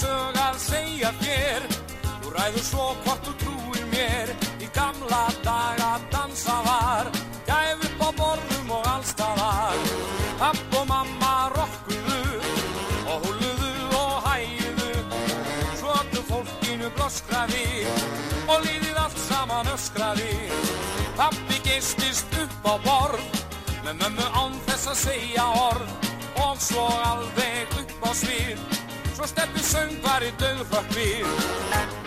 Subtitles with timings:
[0.00, 1.66] sög að segja þér.
[2.20, 4.32] Þú ræður svo hvort þú trúir mér.
[4.60, 7.10] Í gamla daga dansa var
[7.48, 9.78] Gæf upp á borðum og allstaðar
[10.38, 12.20] Papp og mamma rokkuðu
[13.10, 14.90] Og húluðu og hægðu
[15.80, 17.66] Svotu fólkinu bloskraði
[18.50, 20.34] Og líðið allt saman öskraði.
[21.18, 23.40] Pappi geistist upp á borð
[23.86, 26.12] Með mömmu án þess að segja orð
[26.46, 28.69] Og svo alveg upp á svið
[29.20, 31.99] Svo steppi söngvar í döðfrökk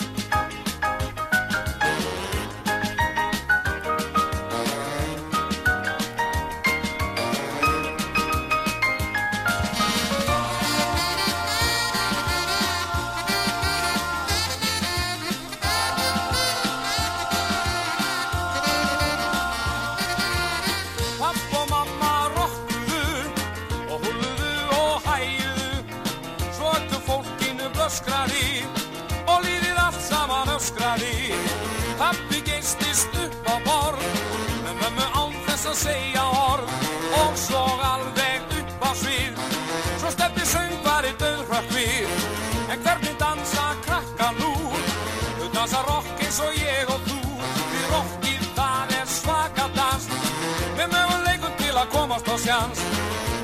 [52.44, 52.84] sjans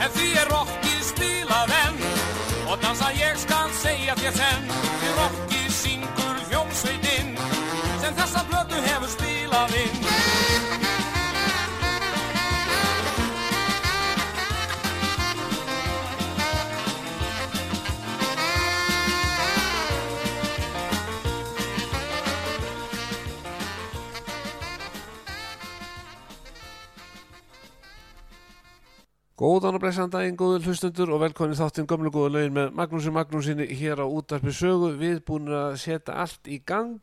[0.03, 2.00] En því er rockið spilað enn
[2.69, 4.72] Og dansa ég skal segja þér senn
[29.40, 33.69] Góðan og blessan daginn, góður hlustundur og velkomin þáttinn gömlu góðu lögin með Magnúsi Magnúsinni
[33.72, 34.90] hér á útarpi sögu.
[35.00, 37.00] Við búin að setja allt í gang.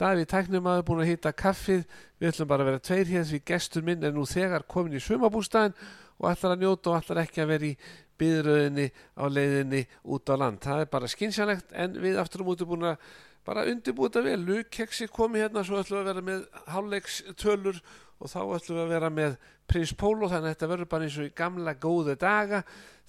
[0.00, 1.82] Davíð Tæknumadur búin að hýta kaffið.
[2.16, 5.02] Við ætlum bara að vera tveir hér því gestur minn er nú þegar komin í
[5.04, 5.76] sumabústæðin
[6.22, 7.74] og ætlar að njóta og ætlar ekki að vera í
[8.16, 8.88] byðröðinni
[9.20, 10.64] á leiðinni út á land.
[10.64, 13.12] Það er bara skynsjanlegt en við aftur á múti búin að
[13.44, 14.40] bara undirbúta vel.
[14.40, 17.84] Lugkeksi komi hérna svo ætlum við að vera með hálfleiks tölur
[18.24, 19.34] og þá ætlum við að vera með
[19.68, 22.60] prins Pólo þannig að þetta verður bara eins og í gamla góðu daga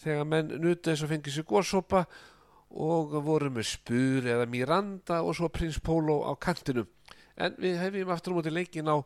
[0.03, 2.01] þegar menn nutu þess að fengi sér góðsopa
[2.85, 6.89] og voru með spur eða Miranda og svo prins Pólo á kantinum.
[7.39, 8.99] En við hefjum aftur á móti leikin á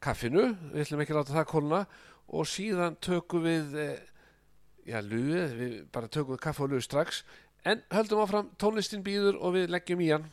[0.00, 1.82] kaffinu, við ætlum ekki að láta það kólna.
[2.28, 4.00] Og síðan tökum við eh,
[4.88, 7.22] já, luði, við bara tökum við kaffe og luði strax.
[7.68, 10.28] En höldum áfram, tónlistin býður og við leggjum í hann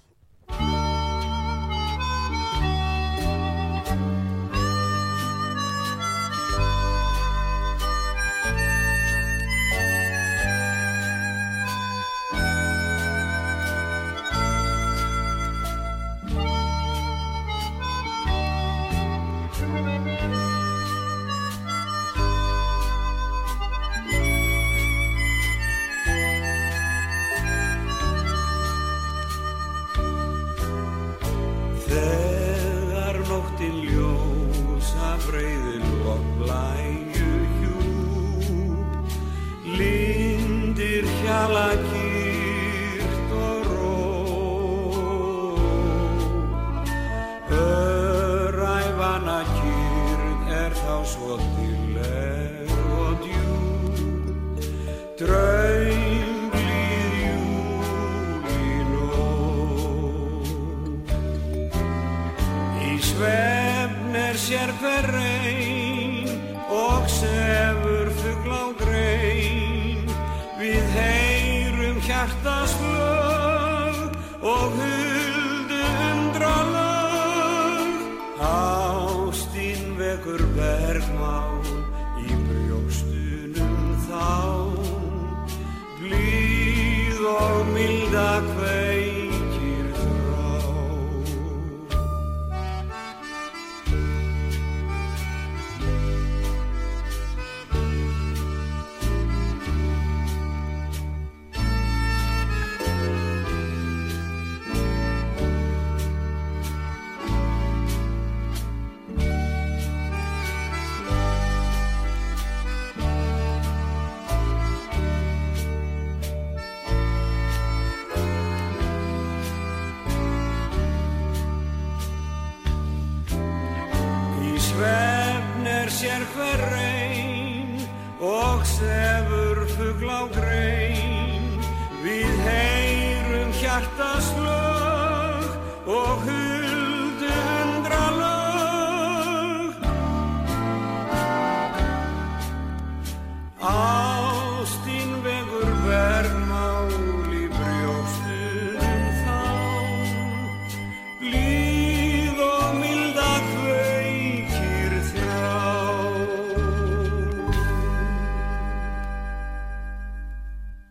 [133.75, 135.49] hjartaslög
[135.87, 136.45] og huldu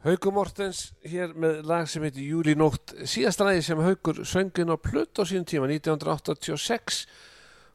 [0.04, 5.16] Haukur Mortens hér með lag sem heitir Júlinótt síðasta lagi sem Haukur söngin á plutt
[5.16, 6.98] á sínum tíma 1986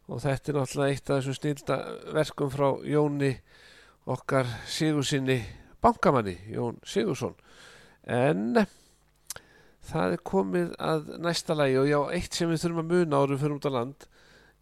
[0.06, 1.78] og þetta er náttúrulega eitt af þessum snilda
[2.14, 3.32] verkum frá Jóni
[4.06, 5.40] okkar Sigursinni
[5.82, 7.34] bankamanni, Jón Sigursson
[8.06, 8.62] en
[9.90, 13.42] það er komið að næsta lagi og já, eitt sem við þurfum að muna árum
[13.42, 14.10] fyrir út á land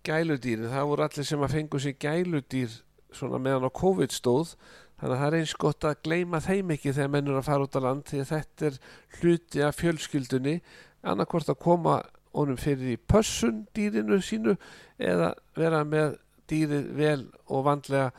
[0.07, 2.79] gæludýrin, það voru allir sem að fengu sér gæludýr
[3.11, 4.55] svona meðan á COVID stóð
[4.97, 7.67] þannig að það er eins gott að gleyma þeim ekki þegar menn eru að fara
[7.67, 8.79] út á land því að þetta er
[9.19, 10.55] hluti af fjölskyldunni.
[11.07, 11.97] Annarkvort að koma
[12.37, 14.57] honum fyrir í pössun dýrinu sínu
[14.97, 16.17] eða vera með
[16.47, 17.21] dýrið vel
[17.51, 18.09] og vandlega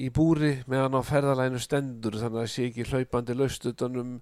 [0.00, 4.14] í búri meðan á ferðalæinu stendur þannig að það sé ekki hlaupandi laust utanum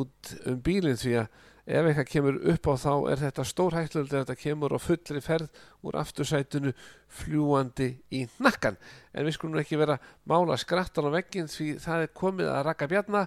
[0.00, 4.24] út um bílinn því að ef eitthvað kemur upp á þá er þetta stórhættlöld ef
[4.24, 6.74] þetta kemur á fullri ferð úr aftursætunu
[7.20, 8.78] fljúandi í nakkan
[9.14, 12.90] en við skulum ekki vera mála skrattan á veggin því það er komið að rakka
[12.90, 13.26] bjarna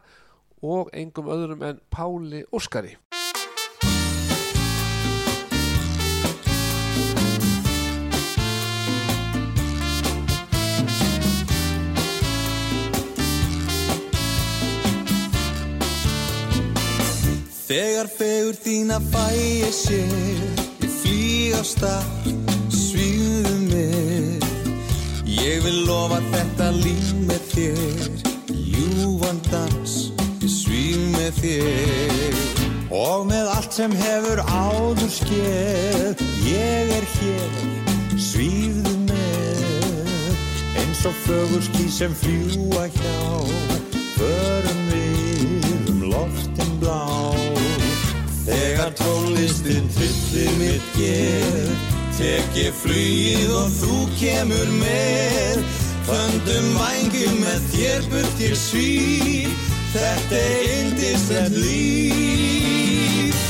[0.66, 2.98] og engum öðrum en Páli Óskari
[17.66, 20.12] Þegar fegur þína fæ ég sér
[20.84, 22.28] Ég flýg á stað,
[22.70, 24.46] svíðu mér
[25.26, 28.06] Ég vil lofa þetta líf með þér
[28.54, 29.96] Ljúfan dans,
[30.44, 32.38] ég svíð með þér.
[32.94, 37.60] Og með allt sem hefur áður skeð Ég er hér,
[38.14, 40.32] svíðu með
[40.84, 43.20] Eins og fögur ský sem fljúa hjá
[44.14, 44.75] Förum
[48.86, 51.70] Þegar tónlistin tryllir mitt ger
[52.14, 55.64] Tek ég flugið og þú kemur með.
[56.06, 59.50] Föndum vængjum með þér burt ég svíf
[59.90, 63.42] Þetta er indislegt líf.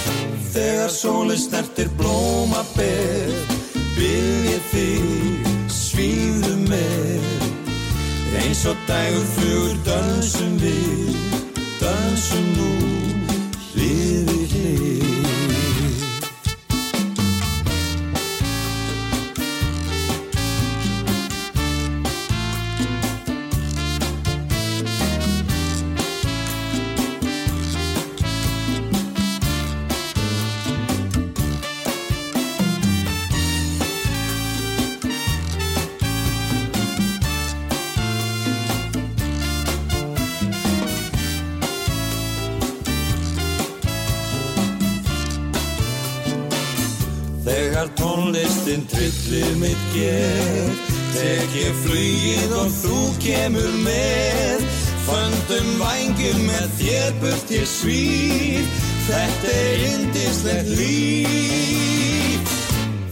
[0.54, 3.36] Þegar sólinn snertir blóma ber
[3.98, 7.28] Byrð ég þig, svíðu með.
[8.40, 11.12] Eins og dægur flugur dansum við
[11.84, 12.72] Dansum nú,
[13.74, 14.45] hlið
[48.92, 50.70] trillir mitt ger
[51.16, 54.66] Tek ég flugið og þú kemur með.
[55.06, 62.56] Föndum vængjum með þér burt ég svíf Þetta er indislegt líf.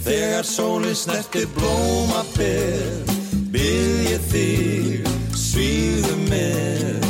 [0.03, 3.13] Þegar sólinn snertir blóma ber
[3.53, 7.03] Byrð ég þig, svíðu með.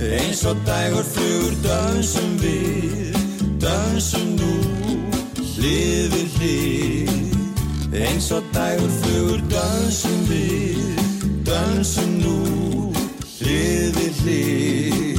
[0.00, 3.16] Eins og dægur flugur dansum við
[3.60, 4.54] Dansum nú
[5.54, 7.29] hlið við hlið
[7.92, 11.00] eins og dægur flugur dansum við
[11.46, 12.36] dansum nú
[13.40, 15.09] hlið við hlið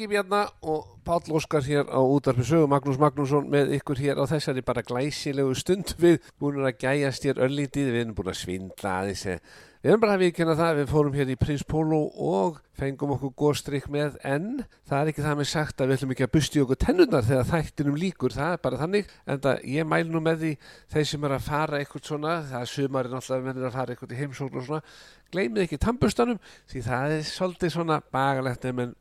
[0.00, 4.24] Raki Bjarna og Páll Óskar hér á útarpi sögu Magnús Magnússon með ykkur hér á
[4.24, 5.92] þessari bara glæsilegu stund.
[6.00, 9.42] Við búin að gæjast hér öllítið við erum búin að svindla aðeins eh,
[9.82, 13.36] við erum bara að viðkynna það við fórum hér í Prins Pólo og fengum okkur
[13.42, 14.48] góðstrykk með en
[14.88, 17.48] það er ekki það með sagt að við ætlum ekki að busti okkur tennunar þegar
[17.52, 20.52] þættinum líkur það er bara þannig en það ég mæl nú með því
[20.94, 24.14] þeir sem er að fara eitthvað svona það er sumari náttúrulega mennir að fara eitthvað
[24.16, 24.84] í heimsókn og svona
[25.32, 26.40] gleymið ekki tambustanum
[26.70, 28.94] því það er svolítið svona bagalegt ef menn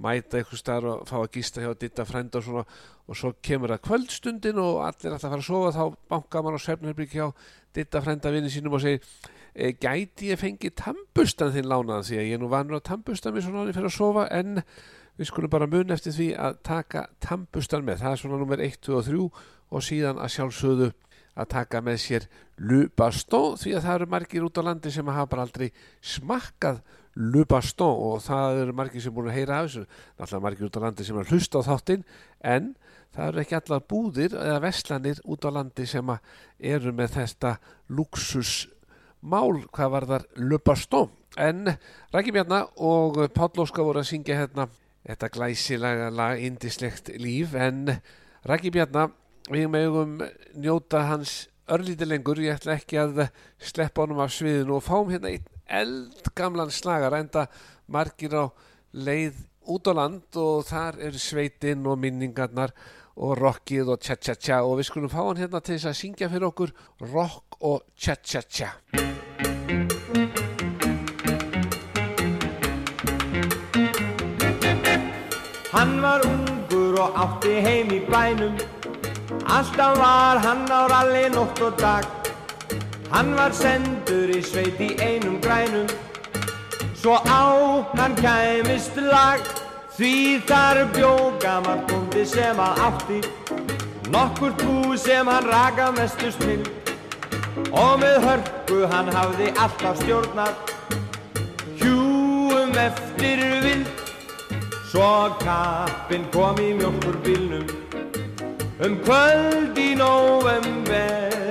[0.00, 2.64] mæta einhver staðar og fá að gista hjá ditta frænda og svona.
[3.04, 6.64] Og svo kemur það kvöldstundin og allir alltaf fara að sofa þá bankar maður á
[6.64, 7.26] svefnherbygg hjá
[7.76, 9.04] ditta frænda vinni sínum og segir
[9.54, 12.06] e, gæti ég fengið tambustan þinn lánaðan?
[12.08, 14.62] Því að ég er nú vanur að tambustan mér svona áður fyrir að sofa en
[15.18, 18.80] við skulum bara mun eftir því að taka tambustan með, það er svona nummer 1,
[18.82, 19.28] 2 og 3
[19.74, 20.90] og síðan að sjálfsögðu
[21.34, 22.26] að taka með sér
[22.58, 25.70] lupastón því að það eru margir út á landi sem hafa bara aldrei
[26.02, 26.82] smakkað
[27.14, 29.84] lupastón og það eru margir sem búin að heyra af þessu,
[30.18, 32.06] náttúrulega margir út á landi sem har hlust á þáttinn
[32.42, 32.70] en
[33.14, 36.14] það eru ekki allar búðir eða veslanir út á landi sem
[36.58, 37.56] eru með þetta
[37.88, 41.76] luxusmál hvað var þar lupastón en
[42.14, 44.68] Rækki Bjarnar og Páll Óskar voru að syngja hérna
[45.04, 47.54] þetta glæsilega lag indislegt líf.
[47.54, 47.98] En
[48.46, 49.12] Rækki Bjarnar
[49.50, 50.20] við megum
[50.56, 53.26] njóta hans örlítið lengur, ég ætla ekki að
[53.58, 57.46] sleppa honum af sviðinu og fáum hérna einn eldgamlan slagar enda
[57.86, 58.44] margir á
[58.92, 59.40] leið
[59.70, 62.74] út á land og þar eru sveitinn og minningarnar
[63.14, 66.48] og rockið og tja-tja-tja og við skulum fá hann hérna til þess að syngja fyrir
[66.50, 66.74] okkur
[67.12, 68.74] rock og tja-tja-tja
[75.74, 78.54] Hann var ungur og átti heim í bænum.
[79.44, 82.23] Alltaf var hann á ralli nótt og dag
[83.14, 85.86] Hann var sendur í sveit í einum grænum.
[86.98, 87.46] Svo á
[87.94, 89.44] hann kæmist lag
[89.94, 93.18] Því þar bjó gammal búndi sem að átti.
[94.10, 96.66] Nokkur bú sem hann raka mestu smild
[97.70, 100.58] Og með hörku hann hafði alltaf stjórnar.
[101.78, 104.04] Hjúum eftir vild
[104.90, 107.70] Svo kappinn kom í mjölkur bílnum
[108.82, 111.43] um kvöld í november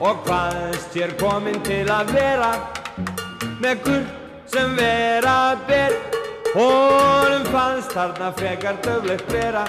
[0.00, 2.50] og hvaðst hér kominn til að vera?
[3.62, 5.96] Með gurt sem vera ber.
[6.56, 9.64] Honum fannst þarna frekar döflegt vera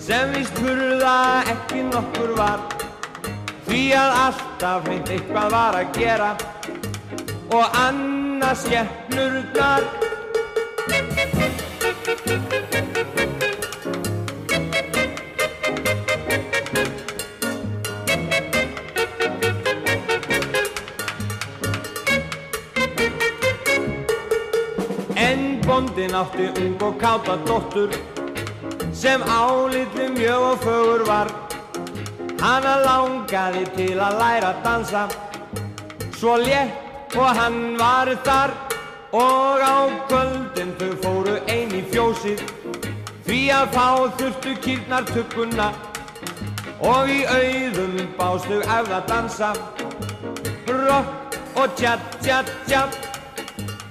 [0.00, 1.16] sem víst hurða
[1.52, 2.62] ekki nokkur var.
[3.68, 6.30] Því að alltaf hreint eitthvað var að gera.
[7.50, 10.09] Og annars skemmnurnar
[26.20, 27.90] átti ung og káta dóttur
[28.92, 31.28] sem álitli mjög og fögur var.
[32.40, 35.02] Hanna langaði til að læra að dansa
[36.18, 38.50] svo létt og hann var þar.
[39.12, 42.44] Og á kvöldin þau fóru ein í fjósið
[43.26, 45.72] því að fá þurftu kýrnar tugguna.
[46.80, 49.54] Og í auðum bást þau efð að dansa
[50.68, 53.09] rock og tjatt, tjatt, tjatt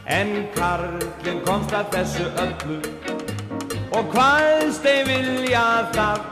[0.10, 2.80] En karlinn komst að þessu öllu.
[3.94, 6.28] Og hvaðst þeir vilja það.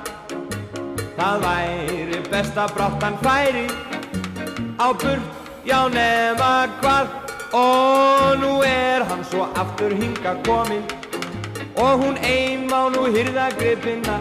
[1.17, 3.65] Það væri best að bráttan færi.
[4.81, 5.34] Á burt,
[5.65, 7.17] já nema hvað.
[7.57, 10.84] Og nú er hann svo aftur hinga komin
[11.77, 14.17] og hún ein má nú hyrða gripina.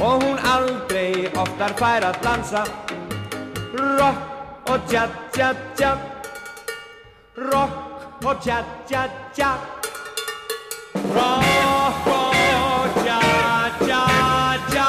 [0.00, 2.62] Og hún aldrei oftar fær að dansa.
[3.74, 5.92] Rock og tja tja tja.
[7.36, 7.87] Rock
[8.24, 8.58] og tja
[8.88, 9.02] tja
[9.34, 9.50] tja
[11.14, 13.18] Rock og tja
[13.78, 14.00] tja
[14.68, 14.86] tja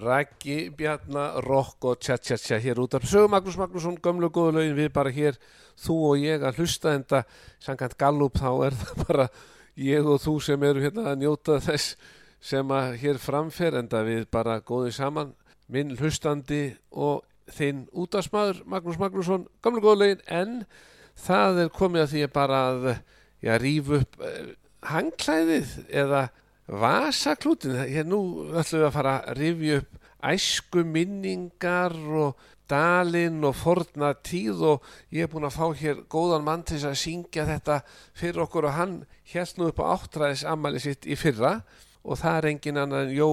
[0.00, 3.04] Raggi, Bjarnar, Rock og tja tja tja hér út af.
[3.04, 5.36] Sögum Magnús Magnússon, gömlu góðu lögin við bara hér
[5.76, 9.28] þú og ég að hlusta en það samkvæmt gallup þá er það bara
[9.76, 11.96] ég og þú sem eru hérna að njóta þess
[12.40, 15.36] sem að hér framfer en það við bara góðum saman
[15.70, 17.24] minn hlustandi og
[17.54, 20.58] þinn útastmaður Magnús Magnússon, gömlu góðu lögin en
[21.18, 22.90] það er komið að því að bara að
[23.42, 24.52] já, ríf upp eh,
[24.90, 26.28] hangklæðið eða
[26.70, 28.20] vasaklútin, hér nú
[28.54, 29.98] ætlum við að fara að rifja upp
[30.30, 36.44] æsku minningar og dalinn og forna tíð og ég er búin að fá hér góðan
[36.46, 37.80] mann til að syngja þetta
[38.14, 38.98] fyrir okkur og hann
[39.32, 41.56] held nú upp á áttræðis ammæli sitt í fyrra
[42.04, 43.30] og það er engin annan Jó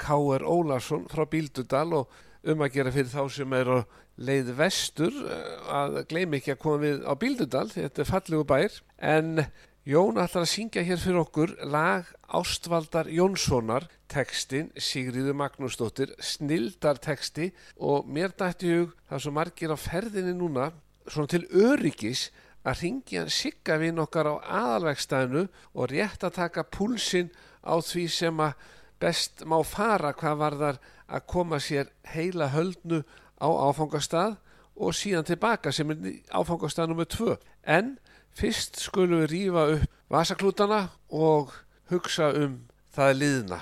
[0.00, 0.44] K.R.
[0.46, 2.12] Ólarsson frá Bíldudal og
[2.46, 3.70] um að gera fyrir þá sem er
[4.16, 8.78] leið vestur eh, að gleymi ekki að koma við á Bíldudal, þetta er fallegu bær
[8.96, 9.46] en
[9.86, 17.52] Jón ætlar að syngja hér fyrir okkur lag Ástvaldar Jónssonar, tekstin Sigriður Magnúsdóttir, snildar teksti
[17.78, 20.72] og mér dætti hug það svo margir á ferðinni núna,
[21.06, 22.32] svona til öryggis
[22.66, 25.44] að ringja sigga við okkar á aðalvegstæðinu
[25.78, 27.30] og rétt að taka púlsinn
[27.62, 28.58] á því sem að
[29.00, 33.02] best má fara hvað var þar að koma sér heila höldnu
[33.38, 34.36] á áfangastað
[34.76, 37.36] og síðan tilbaka sem er áfangastað nummer 2
[37.76, 37.96] en
[38.36, 41.52] fyrst skulum við rífa upp vasaklútana og
[41.90, 42.60] hugsa um
[42.94, 43.60] það liðna.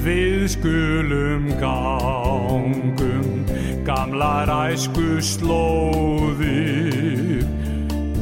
[0.00, 3.44] Við skulum gangum
[3.84, 7.29] gamlar æsku slóðir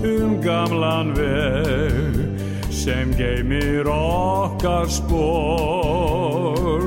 [0.04, 2.14] um gamlan veg
[2.70, 6.82] sem geymir okkar spór.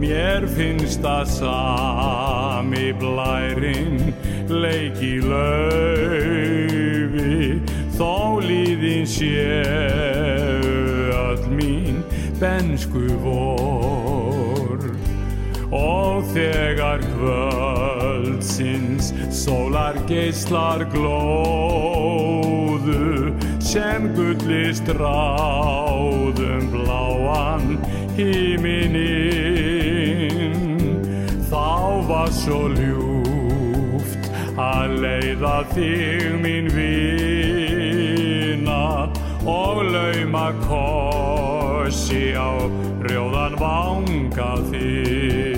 [0.00, 4.14] Mér finnst að sami blærin
[4.48, 6.44] leiki laufi
[7.96, 9.62] þó líðin séu
[11.14, 12.02] öll mín
[12.40, 14.80] bensku vor
[15.70, 17.00] og þegar
[18.44, 21.72] kvöldsins sólar geislar glóðu
[23.60, 27.78] sem gullist ráðum bláan
[28.16, 29.00] hímininn
[31.48, 34.28] þá var svo ljúft
[34.60, 37.88] að leiða þig mín vina
[39.48, 42.52] og lauma kossi á
[43.08, 45.53] rjóðan vanga eins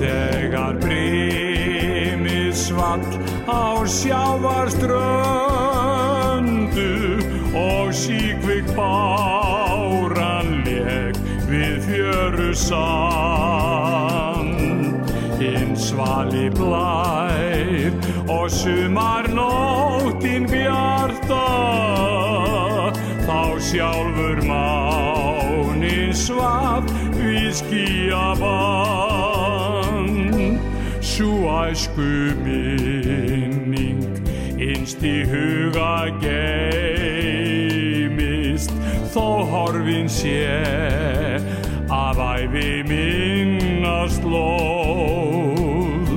[0.00, 3.06] þegar brimið svall
[3.48, 4.92] á sjávarströndu
[7.56, 11.16] og síkvik báran leik
[11.48, 13.86] við fjöru sand.
[15.40, 17.92] Hinn svali blær
[18.32, 21.46] og sumar nóttin bjarta
[23.26, 26.84] þá sjálfur mánin svaf
[27.16, 29.35] við skíabann
[31.16, 34.04] svo æsku minning
[34.60, 37.48] innst í huga geimist
[39.14, 40.44] þó horfin sé
[41.88, 46.12] að æfi minnast lóð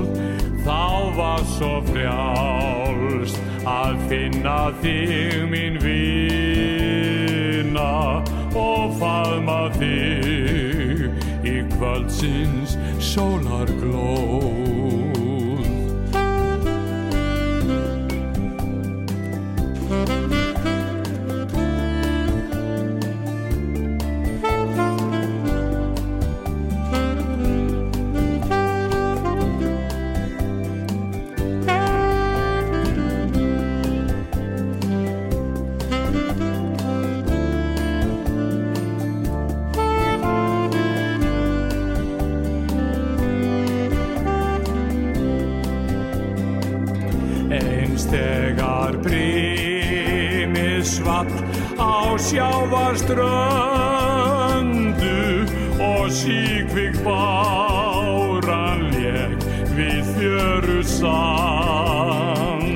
[0.68, 0.84] þá
[1.16, 7.08] var svo frjálst að finna þig mín vina
[8.52, 11.08] og faðma þig
[11.40, 14.59] í kvöldsins sólarglóð
[52.30, 53.10] sjávarströndu
[55.82, 59.38] og síkvik báran lék
[59.74, 62.70] við fjöru sand.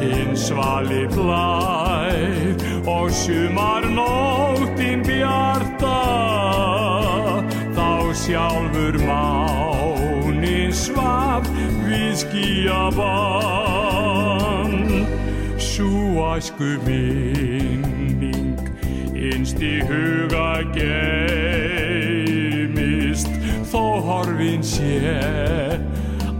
[0.00, 6.00] Hinn svali blær og sumar nóttin bjarta
[7.76, 11.48] þá sjálfur mánin svaf
[11.88, 13.60] við skíabann
[15.56, 15.90] Sú
[16.34, 17.79] æsku minning
[19.40, 21.30] innst í huga geimist
[23.70, 25.00] þó horfin sé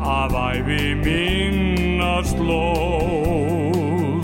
[0.04, 4.20] að æfi minnast lóð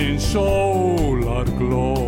[0.00, 2.00] kvöldsins sólarglóð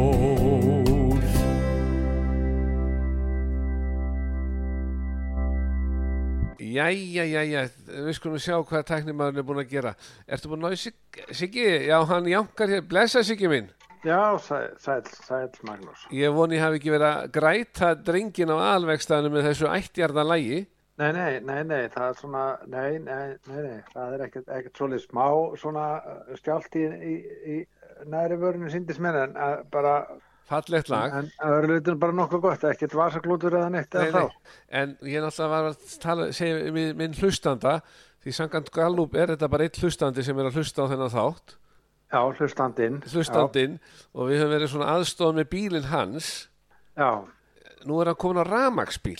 [6.63, 7.67] Jæja, jæja,
[8.07, 9.93] við skulum sjá hvað tæknimaðurinn er búin að gera.
[10.25, 11.67] Ertu búin að ná í Sig- Siggi?
[11.89, 12.81] Já, hann jánkar hér.
[12.89, 13.69] Blessa Siggi minn.
[14.05, 16.07] Já, sæl, sæl, sæl Magnús.
[16.13, 20.67] Ég voni ég hafi ekki verið að græta drengin á alvegstæðinu með þessu ættjarða lægi.
[21.03, 24.79] Nei, nei, nei, nei, það er svona, nei, nei, nei, nei, það er ekkert, ekkert
[24.79, 25.25] svolítið smá
[25.59, 27.15] svona uh, skjált í, í,
[27.57, 27.57] í
[28.13, 29.97] næri vörinu síndis mér en uh, bara,
[30.53, 31.15] Fallegt lag.
[31.21, 34.29] en öðruleitin bara nokkuð gott, ekkert vasaklútur eða neitt Nei, eða nei.
[34.29, 34.55] þá.
[34.83, 37.75] En ég náttúrulega var að tala, segja við minn hlustanda,
[38.23, 41.57] því sangant Gallup er þetta bara eitt hlustandi sem er að hlusta á þennan þátt,
[42.13, 42.99] Já, hlustandinn.
[43.09, 43.79] hlustandinn,
[44.13, 46.33] og við höfum verið svona aðstoð með bílinn hans.
[47.01, 47.23] Já,
[47.89, 49.19] Nú er hann komin á ramagsbíl.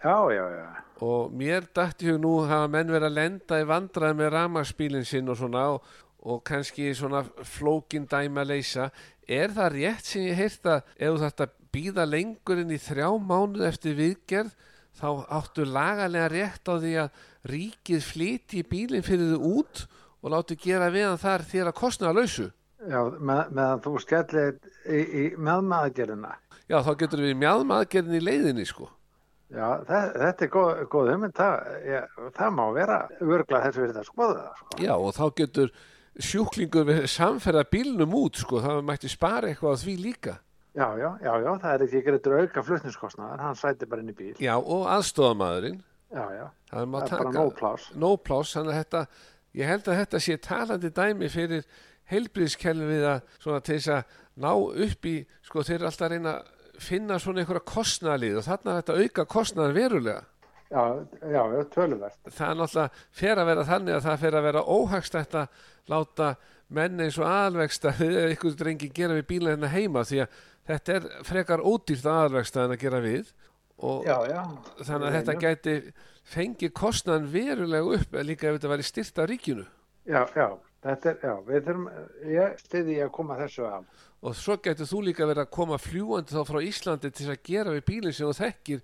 [0.00, 0.64] já, já, já,
[1.00, 5.30] og mér dætti hug nú hafa menn verið að lenda í vandræði með ramagsbílinn sinn
[5.32, 5.86] og svona og,
[6.28, 8.90] og kannski svona flókin dæmi að leysa.
[9.24, 13.66] Er það rétt sem ég heyrt að ef að býða lengur en í þrjá mánuð
[13.68, 14.54] eftir viðgerð
[15.00, 15.08] þá
[15.38, 19.84] áttu lagalega rétt á því að ríkið flyti bílinn fyrir þau út
[20.20, 22.48] og láti gera við hann þar þér að kostna að lausu
[22.80, 24.54] Já, með, meðan þú skellir
[24.88, 26.32] í, í meðmaðgerðina.
[26.70, 28.88] já þá getur við mjadmaðgerðin í leiðinni sko
[29.50, 33.82] Já, það, þetta er góð, góð hugmynd, það, ég, það má vera örgla þess að
[33.86, 34.76] verið að skoða það, sko.
[34.84, 35.72] já og þá getur
[36.20, 40.36] sjúklingur við samferða bílnum út sko það mætti spara eitthvað á því líka
[40.70, 44.14] Já, já, já, já, það er ekki greitur auka flutningskostnaðar, hann sæti bara inn í
[44.14, 44.34] bíl.
[44.38, 45.80] já og aðstofamaðurinn
[46.14, 47.88] Já, já, það er, það er bara nóg pláss.
[47.98, 49.02] no pláss þannig að þetta,
[49.58, 51.66] ég held að þetta sé talandi dæmi fyrir
[52.10, 54.50] heilbriðskelvin við að svona til þess að ná
[54.86, 58.76] upp í, sko þeir eru alltaf að reyna að finna svona einhverja kostnæðlið og þarna
[58.80, 60.20] þetta auka kostnæðan verulega
[60.70, 60.82] Já,
[61.26, 61.42] já,
[61.74, 62.18] töluvert.
[62.30, 66.28] það er náttúrulega fer að vera þannig að það fer að vera óhagstætt að láta
[66.78, 70.36] menn eins og aðalvegsta eða ykkur drengi gera við bíla hérna heima því að
[70.70, 73.32] þetta er frekar ódýrt aðalvegsta en að gera við
[73.80, 74.40] og Já, já.
[74.86, 75.74] þannig að þetta gæti
[76.30, 79.66] fengið kostnæðan verulega upp líka ef þetta væri styrt af ríkinu
[80.06, 80.46] Já, já,
[80.86, 81.88] þetta er, já, við þurfum,
[82.30, 84.06] ég stiði að koma þessu af.
[84.20, 87.72] Og svo getur þú líka verið að koma fljúandi þá frá Íslandi til að gera
[87.76, 88.82] við bílinn sem þú þekkir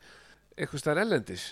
[0.57, 1.46] eitthvað stær ellendis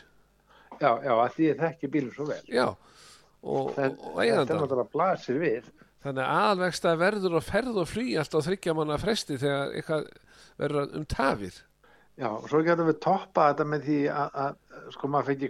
[0.81, 2.40] Já, já, að því ég þekki bílum svo vel.
[2.51, 5.68] já og, Þetta, og þetta er eiganda náttúrulega blasir við.
[6.05, 10.09] þannig að aðalvegsta verður og ferð og flý alltaf þryggja manna fresti þegar eitthvað
[10.64, 11.61] verður um tafir
[12.14, 15.49] Já, og svo getum við toppa þetta með því að, að sko, maður fengi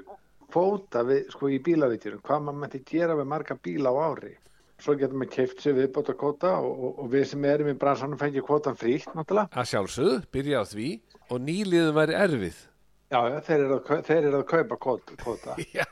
[0.54, 4.30] kvóta við, sko, í bílavíkjurum, hvað maður mætti gera við marga bíla á ári.
[4.84, 8.18] Svo getum við keift sér viðbóta kvóta og, og, og við sem erum í bransanum
[8.20, 9.48] fengi kvótan frítt, náttúrulega.
[9.56, 10.88] að sjálfsögðu, byrja á því
[11.32, 12.62] og nýliðum væri erfið
[13.14, 15.16] Já, þeir eru að, þeir eru að kaupa kvóta.
[15.22, 15.54] kvóta.
[15.78, 15.84] já.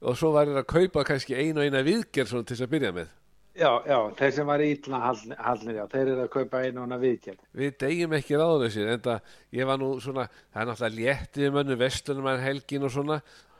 [0.00, 3.10] og svo væri að kaupa kannski einu og eina viðgerð til þess að byrja með
[3.52, 6.96] Já, já, þeir sem var ítla hallnir, já, þeir eru að kaupa einu og hana
[7.02, 7.40] viðkjörn.
[7.60, 11.76] við degjum ekki ráðlausir en það, ég var nú svona það er náttúrulega léttið mönnu
[11.82, 13.18] vestunum en helgin og svona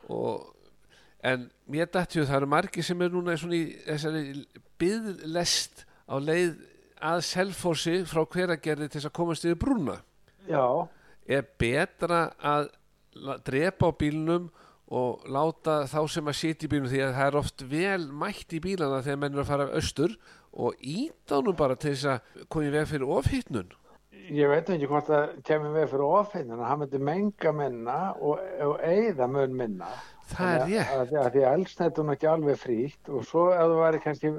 [0.09, 0.47] og,
[1.23, 4.23] en mér dætti það eru margir sem er núna í þessari
[4.81, 6.57] byðlest á leið
[7.03, 9.97] að selfósi frá hveragerði til þess að komast yfir brúna.
[10.47, 10.87] Já,
[11.27, 12.69] er betra að
[13.47, 14.49] drepa á bílnum
[14.93, 18.55] og láta þá sem að sitja í bílnum því að það er oft vel mætt
[18.55, 20.17] í bílana þegar menn eru að fara af austur
[20.53, 23.71] og íta honum bara til þess að koma í veg fyrir ofhittnun
[24.31, 28.41] ég veit ekki hvort það kemur við fyrir ofinn, en hann myndi menga minna og,
[28.63, 29.89] og eigða mun minna.
[30.31, 30.91] Það er rétt.
[30.93, 34.31] Að, að, því að eldsneitt hún ekki alveg frítt og svo ef það væri kannski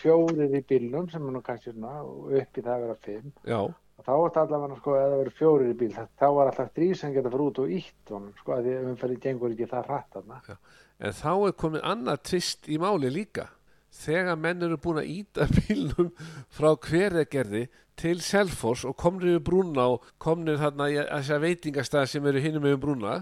[0.00, 3.30] fjórir í bílnum sem er nú kannski svona og upp í það að vera fimm
[3.48, 3.60] já,
[4.00, 7.14] þá var þetta allavega sko ef það verið fjórir í bíl þá var alltaf sem
[7.14, 10.18] geta fyrir út og ítt honum sko að því að umferðin gengur ekki það hratt
[10.18, 10.58] þarna.
[10.98, 13.48] en þá er komið annað tvist í máli líka.
[13.90, 16.12] Þegar menn eru búin að íta bílnum
[16.54, 17.64] frá hverjagerði
[18.00, 22.44] til Selfoss og komnir yfir brúna og komnir þarna í þess að veitingastæð sem eru
[22.44, 23.16] hinum yfir brúna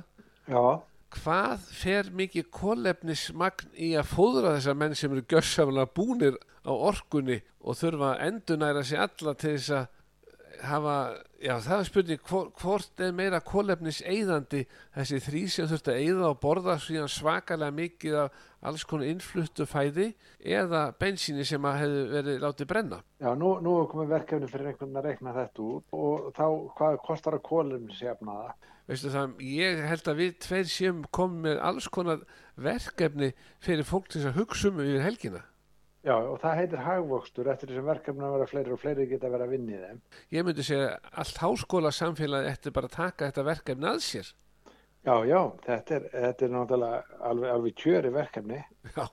[0.49, 0.81] Já,
[1.15, 6.37] hvað fer mikið kólefnismagn í að fóðra þessar menn sem eru gjörsamlega búnir
[6.69, 9.87] á orkunni og þurfa að endunæra sig alla til þess að
[10.65, 10.95] hafa,
[11.43, 14.65] já það er spurning hvor, hvort er meira kólefnis eyðandi
[14.97, 19.67] þessi þrý sem þurft að eyða og borða síðan svakalega mikið af alls konar innfluttu
[19.69, 20.09] fæði
[20.43, 24.99] eða bensíni sem að hefði verið látið brenna já nú, nú komið verkefni fyrir einhvern
[24.99, 26.47] að rekna þetta út og þá
[26.81, 28.75] hvað kostar að kólum sefna það?
[28.89, 32.23] Veistu það, ég held að við tveir séum komið með alls konar
[32.57, 33.31] verkefni
[33.65, 35.45] fyrir fólk til þess að hugsa um yfir helgina
[36.07, 39.45] Já, og það heitir hagvöxtur eftir þessum verkefni að vera fleiri og fleiri geta verið
[39.49, 39.99] að vinna í þeim.
[40.33, 44.31] ég myndi segja að allt háskóla samfélagi eftir bara að taka þetta verkefni að sér
[45.09, 48.59] Já, já, þetta er, þetta er náttúrulega alveg, alveg kjöri verkefni.
[48.97, 49.05] já,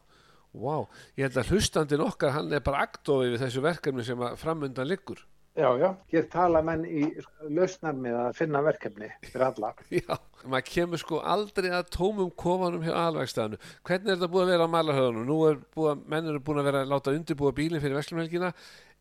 [0.54, 4.38] wow, ég held að hlustandinn okkar hann er bara aktofið við þessu verkefni sem að
[4.42, 5.22] framundan liggur
[5.56, 7.06] Já, já, hér tala menn í
[7.48, 9.70] lausnar með að finna verkefni fyrir alla.
[10.02, 14.52] já, maður kemur sko aldrei að tómum kofanum hjá alvegstæðinu hvernig er þetta búið að
[14.52, 17.54] vera á malarhöðunum nú er búið að, menn eru búin að vera að láta undirbúa
[17.56, 18.52] bílinn fyrir verslumhelgina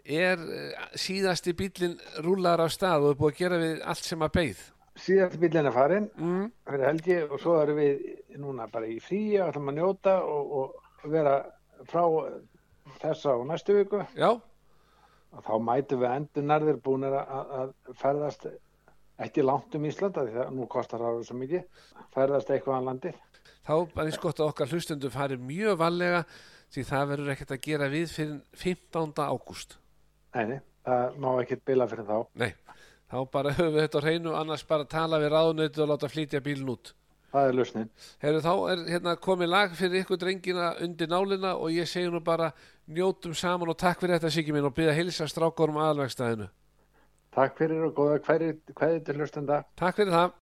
[0.04, 4.22] er eh, síðasti bílinn rúlar af stað og er búið að gera við allt sem
[4.22, 4.64] að beið
[4.94, 6.48] Síðast bílinn er farinn mm.
[6.70, 8.04] fyrir helgi og svo erum við
[8.38, 11.40] núna bara í fríi og ætlum að njóta og, og vera
[11.90, 12.04] frá
[13.02, 14.04] þessa og næstu viku.
[14.14, 14.30] já,
[15.34, 17.18] Og þá mætum við endur nærðir búin að,
[17.60, 18.46] að ferðast
[19.24, 21.84] ekki langt um Ísland af því það nú kostar það svo mikið.
[22.14, 23.22] Ferðast eitthvað á landið.
[23.64, 26.24] þá er eins gott að okkar hlustundu fari mjög vallega
[26.74, 29.14] því það verður ekkert að gera við fyrir 15.
[29.24, 29.78] ágúst
[30.34, 32.18] Nei, nei, það má ekkert bila fyrir þá.
[32.42, 32.50] Nei,
[33.12, 36.42] þá bara höfum við þetta á hreinu annars bara tala við ráðnöytu og láta flytja
[36.44, 36.92] bílinn út
[37.34, 37.90] það er lausnin.
[38.22, 42.20] Herru, þá er hérna komið lag fyrir ykkur drengina undir nálina og ég segi nú
[42.24, 42.52] bara
[42.86, 46.50] njótum saman og takk fyrir þetta Siggi minn og byrja að hilsa strákorum aðalvegstæðinu.
[47.34, 49.64] Takk fyrir og góða hverju til hlustenda.
[49.76, 50.38] Takk fyrir það.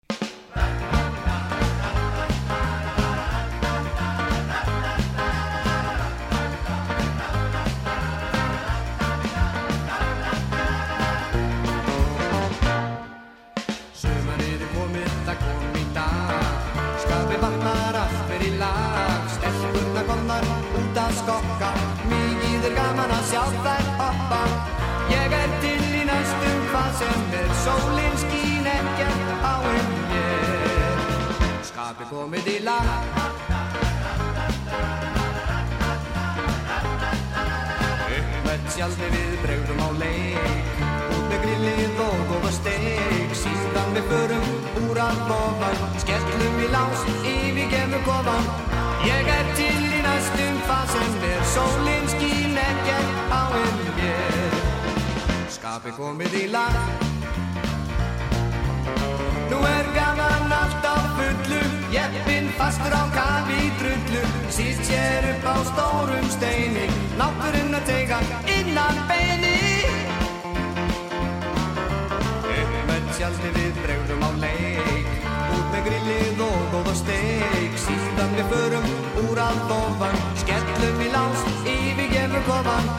[21.12, 21.91] Skokka
[22.92, 24.40] gaman að sjá þær hoppa.
[25.12, 27.52] Ég er til í næstum hvað sem er.
[27.62, 30.98] Sólinn skín ekkert á um mér
[31.70, 32.90] Skapi komið í lag.
[38.18, 40.84] Uppmött sjálfi við bregðum á leik.
[41.16, 43.38] Út með grillið og góða steik.
[43.44, 44.52] Síðan við förum
[44.90, 48.54] úr að lofan Skellum í lás, yfirgefum kofan.
[49.08, 54.56] Ég er til næstum hvað sem er Sólinn skín ekkert á um mér.
[55.56, 56.76] Skapi komið í lag.
[59.52, 61.62] Nú er gaman allt á fullu
[61.96, 64.22] Jeppinn fastur á kafi í drullu
[64.56, 66.86] Sýst sér upp á stórum steini
[67.20, 68.22] Náttúrinn að teiga
[68.58, 69.60] innan beini.
[72.56, 75.14] Upp með tjaldi við bregðum á leik
[75.52, 77.31] Út með grillið og góða steik
[78.12, 78.88] Síðan við förum
[79.22, 82.90] úr að lofan Skellum í lás, yfirgefum kofan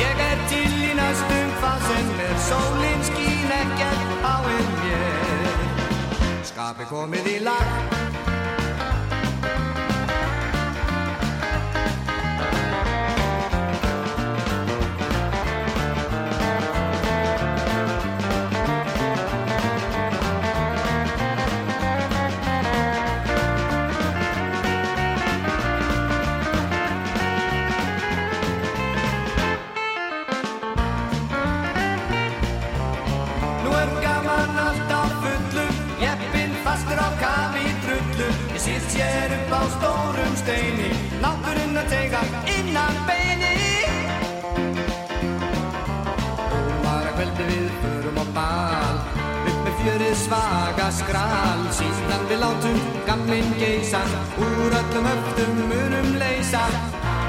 [0.00, 6.90] Ég er til í næstum hvað sem er Sólinn skín ekkert á um mér Skapi
[6.90, 7.95] komið í lag
[38.96, 40.90] sér upp á stórum steini.
[41.22, 42.20] Náttúrinn að teiga
[42.56, 43.54] innan beini.
[46.56, 48.96] Ómara kveldi við förum á bal.
[49.48, 51.60] Upp með fjörið svaga skral.
[51.78, 54.02] Síðan við látum gamminn geisa
[54.40, 56.64] Úr öllum höftum munum leysa.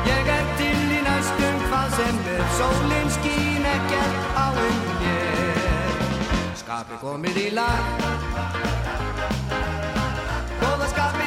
[0.08, 2.44] Ég er til í næstum hvað sem er.
[2.60, 5.62] Sólinn skín ekkert á um mér
[6.62, 7.82] Skapi komið í lag.
[10.62, 11.27] Góða Skapi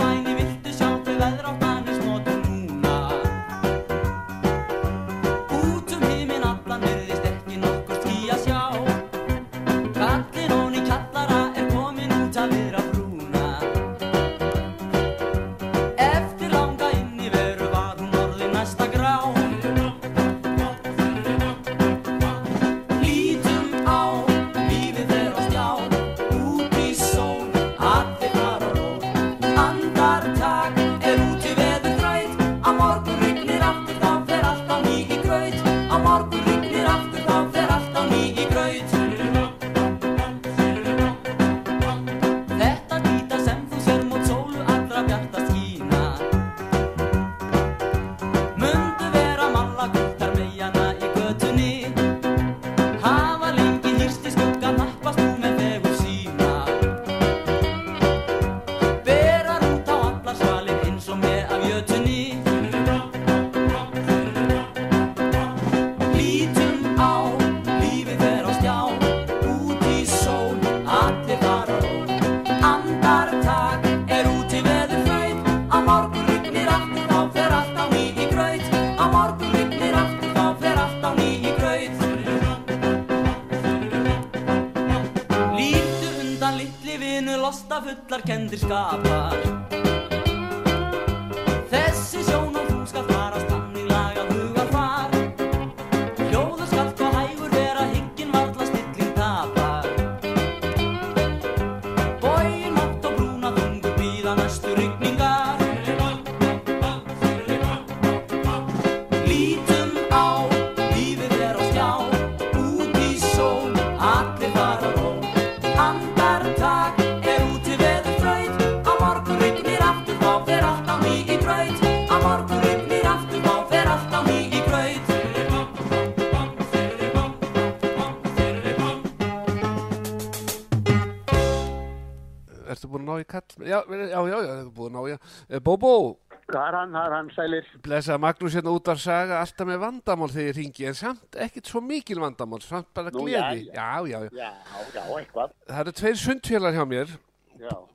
[137.63, 137.81] sælir.
[137.85, 141.65] blessa Magnús hérna út að saga alltaf með vandamál þegar ég ringi, en samt ekkit
[141.71, 143.67] svo mikil vandamál, samt bara gleði.
[143.71, 144.29] já, Já, já, já.
[144.31, 144.51] Já,
[144.93, 145.47] já.
[145.67, 147.17] Það eru tveir sundfélag hjá mér,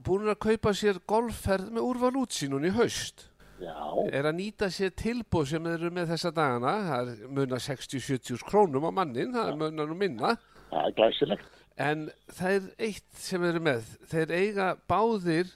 [0.07, 3.29] búin að kaupa sér golfferð með úrval útsýnun í haust.
[3.61, 3.75] já,
[4.13, 8.85] Er að nýta sér tilbúð sem eru með þessa dagana, það er muna 60-70 krónum
[8.87, 10.37] á mannin, það er muna nú minna.
[10.71, 11.53] það er glæsilegt.
[11.77, 13.83] En það er eitt sem eru með.
[14.09, 15.51] Þeir eiga báðir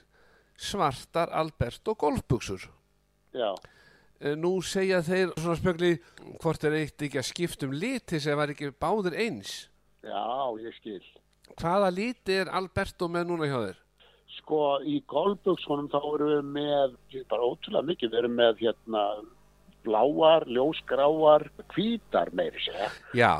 [0.61, 2.67] svartar Albert og golfbuxur.
[3.33, 3.55] Já,
[4.37, 5.95] Nú segja þeir svona spögli
[6.43, 9.67] hvort er eitt ekki að skipta um liti sem var ekki báðir eins.
[10.05, 10.25] já,
[10.61, 11.01] ég skil.
[11.57, 13.79] Hvaða liti er Alberto með núna hjá þeir?
[14.37, 16.95] Sko, í golfbuksunum þá erum við með,
[17.29, 19.03] bara ótrúlega mikið, við erum með hérna
[19.85, 23.33] bláar, ljósgráar, hvítar meiri segja, Já,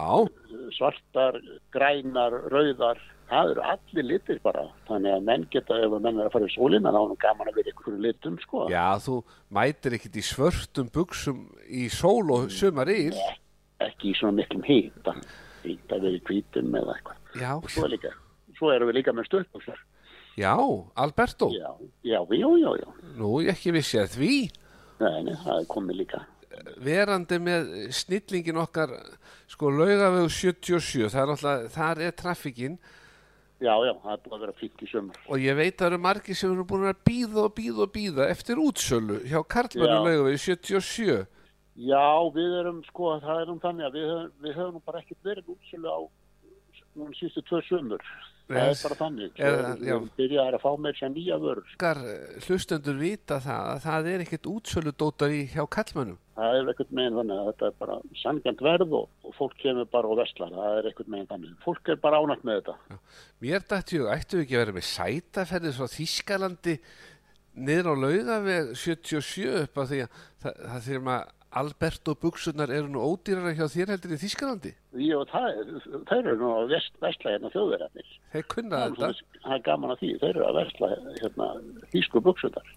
[0.78, 1.38] svartar,
[1.74, 4.63] grænar, rauðar, það eru allir litir bara.
[4.89, 7.52] Þannig að menn geta, ef menn er að fara í sólina, þá er nú gaman
[7.52, 8.65] að vera einhverju litum, sko.
[8.72, 9.15] já, þú
[9.58, 13.15] mætir ekkit í svörtum buxum í sól og sumaril.
[13.82, 15.15] Ekki í svona miklum hýta,
[15.63, 17.17] hýta við í hvítum eða eitthvað.
[17.41, 18.12] Já, Svo, er líka,
[18.60, 19.80] svo erum við líka með stöðbuksar.
[20.38, 20.54] já,
[20.96, 21.50] Alberto.
[21.56, 21.72] Já,
[22.04, 22.89] já, já, já, já.
[23.17, 24.36] Nú, ekki vissi að því.
[25.02, 26.26] Nei, nei, það er komið líka.
[26.84, 28.91] verandi með snillingin okkar
[29.50, 32.76] sko laugavegu 77 það er þar er trafikkin
[33.62, 35.17] Já, já, það er búið að vera fínt í sömur.
[35.30, 37.91] og ég veit að það eru margir sem eru búin að býða og býða og
[37.93, 40.06] býða eftir útsölu hjá Karlmannu Já.
[40.08, 41.28] laugavegu 77
[41.82, 45.00] Já, við erum, sko, það er um þannig að við höfum, við höfum nú bara
[45.00, 46.00] ekkert verið útsölu á
[46.97, 48.02] núna sístu tvö sömur.
[48.57, 49.31] Það er bara þannig.
[49.37, 49.93] Við já.
[49.93, 51.71] höfum byrjað að fá með sér nýja vörur.
[51.75, 52.01] okkar
[52.47, 56.93] hlustendur vita það að það er ekkert útsölu dótar í hjá Karlmannum Það er ekkert
[56.97, 60.53] meginn þannig að þetta er bara sangjant verð og, og fólk kemur bara og vestlar.
[60.55, 61.51] Það er ekkert meginn þannig.
[61.65, 62.99] Fólk er bara ánægt með þetta.
[63.43, 66.77] mér dætti ég, ættu við ekki að vera með sætaferðis frá Þískalandi
[67.67, 72.87] niður á laugaveg 77 upp af því að það, það því að Alberto buksunar eru
[72.87, 74.71] nú ódýrara hjá þér heldur í Þískalandi
[75.03, 75.57] Jú, það
[76.07, 78.11] þeir eru nú að vest, vestla hérna þjóðverðarnir.
[78.31, 79.39] þeir kunna Það þetta.
[79.43, 81.49] það er gaman að því, þeir eru að versla hérna
[81.91, 82.71] þýsku buksundar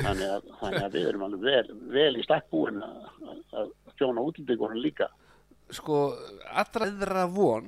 [0.00, 4.80] þannig að, þannig að við erum alveg vel, vel í stakkbúin að, að þjóna útlendingunum
[4.80, 5.10] líka.
[5.76, 5.98] Sko
[6.56, 7.66] allra eðra von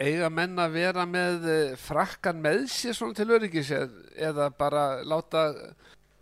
[0.00, 4.86] eiga menn að vera með eh, frakkan með sér svona til öryggis eð- eða bara
[5.04, 5.42] láta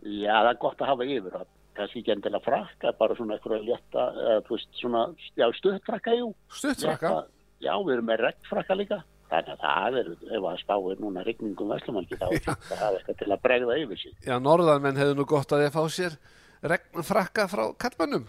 [0.03, 1.47] Já, það er gott að hafa yfir það
[1.79, 5.03] kannski ekki endilega frakka, bara svona eitthvað létta, eða þú veist, svona
[5.39, 6.33] já, stuttfrakka, jú.
[6.61, 7.15] Stuttfrakka?
[7.15, 8.99] Létta- Já, við erum með regnfrakka líka.
[9.29, 10.07] Þannig að það er,
[10.39, 13.79] ef að spáir núna regningum veslumalki, þá er fínt að hafa eitthvað til að bregða
[13.83, 14.13] yfir sig.
[14.29, 16.15] Já, norðanmenn hefðu nú gott að þeir fá sér
[16.63, 18.25] regnfrakka frá kallmannum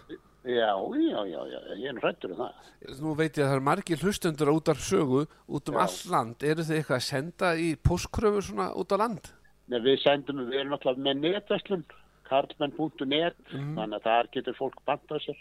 [0.49, 2.67] Já, já, já, já, ég er hrættur um það.
[3.03, 5.81] Nú veit ég að það er margir hlustendur út af sögu út um Já.
[5.83, 6.45] all land.
[6.47, 9.27] Eru þið eitthvað að senda í postkröfu svona út á land?
[9.69, 11.83] Nei, við sendum, við erum náttúrulega með netverslun,
[12.29, 13.35] karlmenn.net,
[13.75, 15.39] þannig að þar getur fólk bandað sér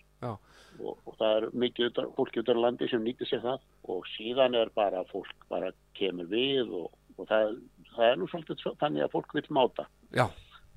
[0.80, 3.60] og, og það er mikið utan, fólki út á landi sem nýtir sér það
[3.94, 7.56] og síðan er bara fólk bara kemur við og, og það,
[7.96, 9.86] það er nú svolítið svo- þannig að fólk vil máta.
[10.14, 10.26] já,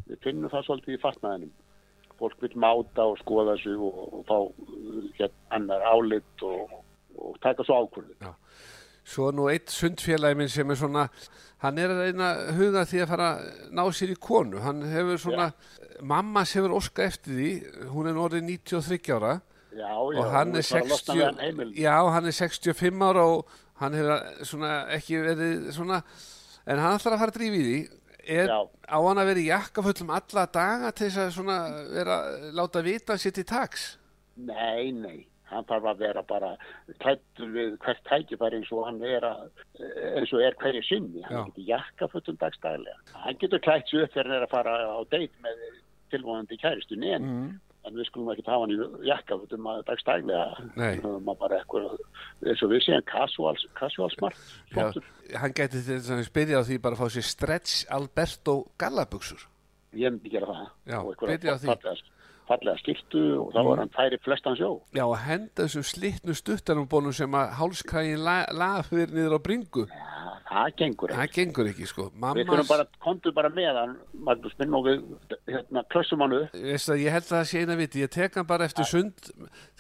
[0.08, 1.52] Við finnum það svolítið í fatnaðinum.
[2.22, 6.74] Fólk vil máta og skoða sig og, og fá uh, hér, annar álit og,
[7.18, 8.18] og taka svo ákvörðu.
[9.08, 11.08] Svo er nú eitt sundfélagi minn sem er svona
[11.62, 14.62] hann er að reyna huga því að fara að ná sér í konu.
[14.64, 15.52] Hann hefur svona,
[16.02, 17.52] mamma sem hefur óska eftir því
[17.94, 19.40] hún er orðið 93 ára.
[19.72, 21.70] Já, já, og hann er, þú ert bara að losna við hann 60, heimil.
[21.80, 26.02] já, hann er 65 ára og hann hefur svona ekki verið svona
[26.66, 27.80] en hann ætlar að fara að drífa í því.
[28.32, 31.56] Er, á hann að vera í jakkafullum alla daga til þess að svona
[31.90, 32.18] vera,
[32.54, 33.96] láta vita sitt í taks
[34.38, 36.52] Nei, nei, hann þarf að vera bara
[37.04, 39.42] klættur við hvert tækifæri eins og hann er að,
[40.20, 41.44] eins og er hverju sinni, hann Já.
[41.50, 43.18] getur jakkafötum dagstæðlega.
[43.26, 45.68] Hann getur klætt sig upp þegar hann er að fara á deit með
[46.12, 47.52] tilvonandi kæristunni en, mm.
[47.88, 50.66] en við skulum ekki hafa hann í að
[51.20, 52.02] að bara eitthvað,
[52.48, 55.08] eins og við séum casual, casual smart, já, flottur.
[55.44, 59.48] hann til þess að byrja á því bara að fá sér stretch Alberto gallabuxur
[59.92, 60.68] Ég myndi gera það.
[60.88, 62.11] Já, Og einhverja byrja á því.
[62.52, 64.72] Fallega, skiltu og þá var hann færi flestan sjó.
[64.92, 70.32] já, og henda þessum slitnu stuttanum sem að hálskrægin la, lafir niður á bringu Já,
[70.52, 71.20] það gengur ekki.
[71.22, 74.86] það gengur ekki sko Við mamma, þurfum bara, komdu bara með hann, Magnús minn, og
[74.86, 75.04] við
[75.48, 76.56] hérna, klössum hann upp.
[76.56, 79.32] ég held að það sé eina viti ég tek hann bara eftir sund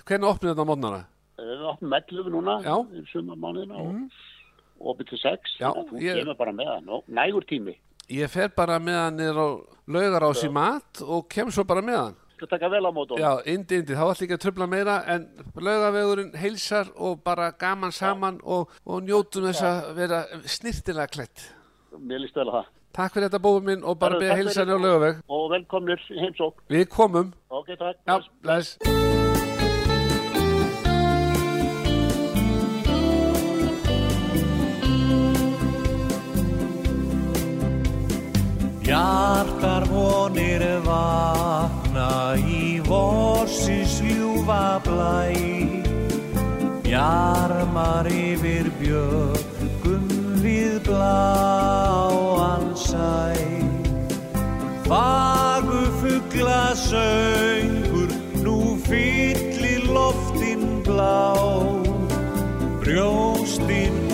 [0.06, 1.02] hvernig opnið þetta á mótnana
[1.42, 2.56] Við opnum 11 núna,
[2.94, 5.56] í sumarmánuðina og opið til 6.
[5.60, 7.76] Já, þú ég- kemur bara með hann og nægur tími.
[8.12, 9.48] Ég fer bara með hann niður á
[9.88, 12.16] laugarás í mat og kem svo bara með hann.
[12.42, 13.20] Skal taka vel á mótum.
[13.22, 15.28] Já, indi, indi, þá ætlum ekki að tröfla meira en
[15.62, 21.44] laugavegurinn heilsar og bara gaman saman og, og njótum þess að vera snirtilega klætt.
[22.02, 22.72] Mér líst vel að það.
[22.98, 25.20] Takk fyrir þetta búið minn og bara beða heilsan á laugaveg.
[25.30, 26.66] Og velkomnir heimsók.
[26.66, 27.30] Við komum.
[27.54, 28.02] Ok, takk.
[28.10, 28.74] Já, bless.
[38.82, 41.81] Hjartar vonir vakna
[42.38, 45.32] í vorsins ljúfa blæ.
[46.84, 50.08] Bjarmar yfir bjögum
[50.44, 53.38] við bláan sæ
[54.92, 58.12] Fagu fugla söngur
[58.44, 61.32] nú fyllir loftin blá.
[62.84, 64.11] Brjóstin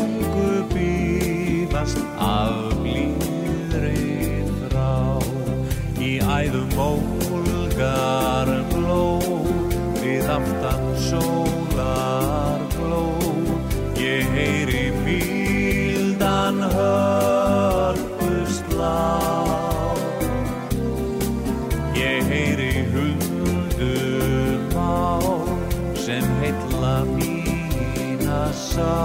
[28.77, 28.97] sá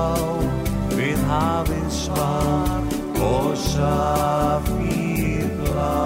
[0.92, 2.82] við hafið svar
[3.24, 6.00] og safír blá.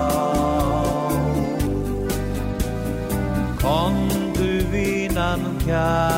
[3.62, 6.16] Komdu vínan kæra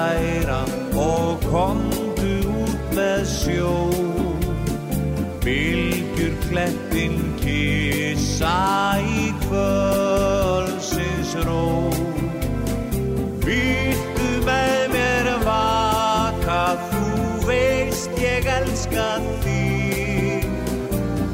[18.93, 20.45] ég elska þig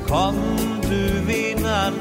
[0.08, 1.94] Komdu vinnan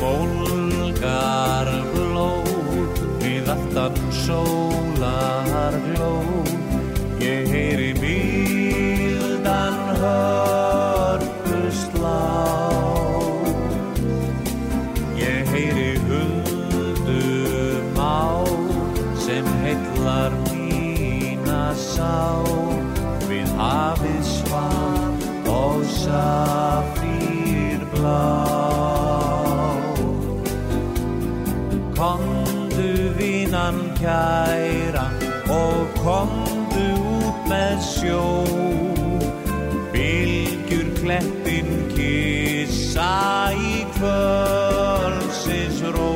[0.00, 1.68] ólgar
[34.02, 35.06] kæra
[35.50, 36.86] og komdu
[37.22, 38.24] út með sjó.
[39.92, 46.14] Bylgjur klettin kissa í kvölsins ró.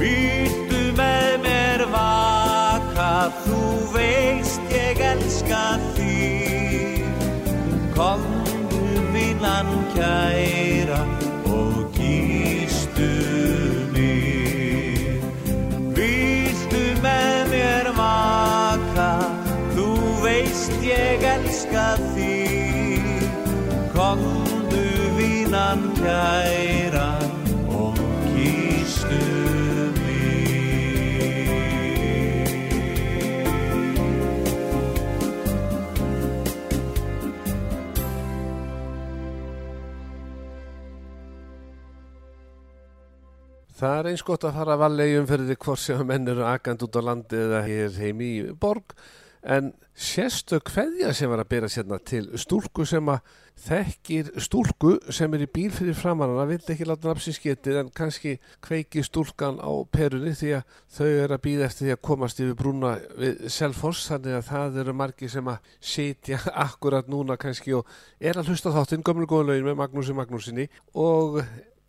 [0.00, 3.62] Viltu með mér vaka, þú
[3.94, 5.62] veist ég elska
[21.52, 23.24] elska þig.
[23.92, 24.84] Komdu
[25.18, 27.10] vinnan kæra
[27.68, 27.98] og
[28.32, 29.20] kýstu
[30.00, 31.50] mig.
[43.76, 46.46] Það er eins gott að fara að vallega í umferði hvort sem að menn eru
[46.48, 48.96] akand út á landi eða hér heim í borg
[49.42, 53.24] en sérstök kveðja sem var að bera sérna til stúlku sem að
[53.62, 57.90] þekkir stúlku sem er í bíl fyrir framann hann vil ekki láta nafnsins getið en
[57.94, 62.40] kannski kveiki stúlkan á perunni því að þau eru að býða eftir því að komast
[62.42, 67.76] yfir brúna við Selfoss þannig að það eru margir sem að sitja akkurat núna kannski
[67.76, 71.42] og er að hlusta þáttinn lögin með Magnúsi Magnúsinni og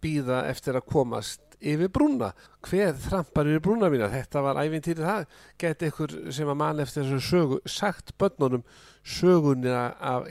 [0.04, 2.32] býða eftir að komast yfir brúna.
[2.66, 4.12] Hver þrampar yfir brúna mína?
[4.14, 5.26] Þetta var æfintýrið það.
[5.64, 8.64] Geti ykkur sem að mann eftir þessu sögu sagt börnunum
[9.04, 10.30] sögunni af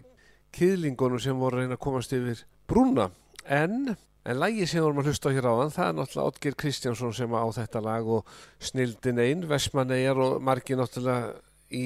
[0.56, 3.10] kýðlingunum sem voru að reyna að komast yfir brúna.
[3.46, 7.14] En En lægi sem vorum að hlusta á hér áðan, það er náttúrulega Otger Kristjánsson
[7.16, 8.28] sem á þetta lag og
[8.62, 11.32] snildin einn, Vestmannegar og margi náttúrulega
[11.74, 11.82] í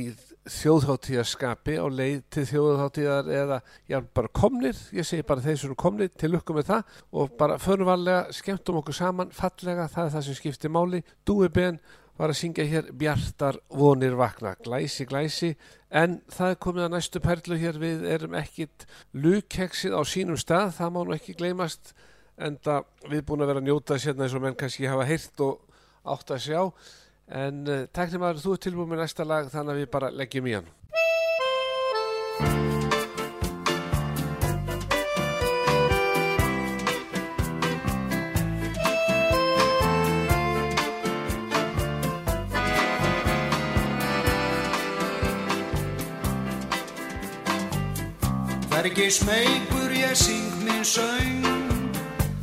[0.53, 5.79] þjóðháttíðarskapi á leið til þjóðháttíðar eða já, bara komnir, ég segi bara þeir sem eru
[5.81, 6.97] komnir til lukkum með það.
[7.19, 11.03] Og bara förnvarlega skemmtum okkur saman, fallega, það er það sem skiptir máli.
[11.27, 11.81] Dúi Ben
[12.17, 15.53] var að syngja hér Bjartar vonir vakna, glæsi, glæsi,
[15.91, 20.73] en það er komið að næstu perlu hér, við erum ekkit lukkeksið á sínum stað,
[20.79, 21.93] það má nú ekki gleymast,
[22.41, 25.45] en það við búin að vera að njóta sérna eins og menn kannski hafa heyrt
[25.45, 25.61] og
[26.07, 26.63] átt að sjá,
[27.29, 30.51] en uh, teknum að þú er tilbúin með næsta lag þannig að við bara leggjum
[30.51, 30.73] í hann.
[48.77, 51.43] Vergi smeykur ég syng minn söng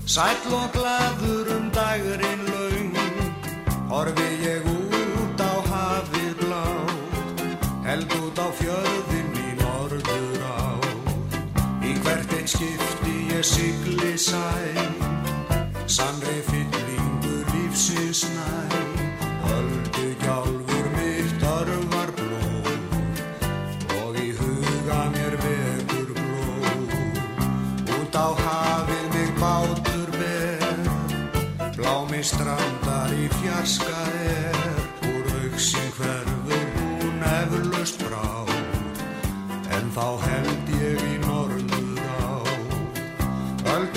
[0.04, 2.98] Sæll og gladur um dagurinn laung
[3.94, 4.43] Horfi ég
[12.54, 14.46] skipti ég sigli sæ.
[15.96, 18.50] Sannri fyllingur lífsins næ.
[19.56, 20.63] Öldu gjálfur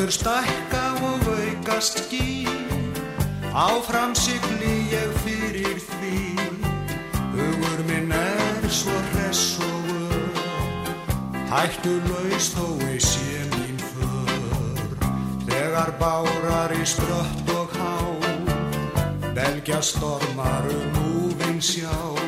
[0.06, 2.46] Öldur stækka og aukast ský
[3.54, 6.18] Áfram sigli ég fyrir því.
[7.34, 10.30] Hugur minn er svo hress og ör
[11.50, 14.94] Hættu laus þó ei sé mín för.
[15.50, 17.98] Þegar bárar í sprött og há
[19.34, 22.25] Belgja stormar um úvinn sjá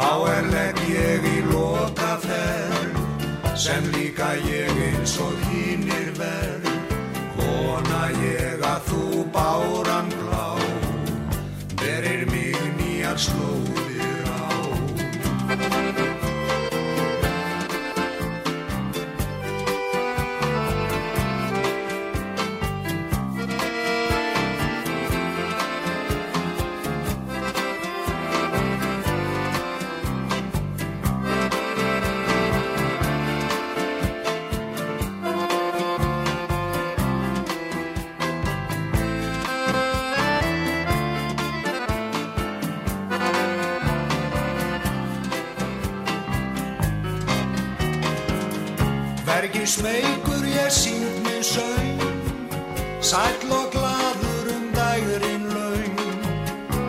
[0.00, 6.70] Þá er legg ég í loka ferð Sem líka ég eins og hínir verð.
[7.36, 10.46] Vona ég að þú báran blá
[11.84, 13.89] Verir mig nýjar slóðir
[49.70, 52.00] smeykur ég syng minn söng
[53.00, 56.00] Sæll og gladur um dægurinn laung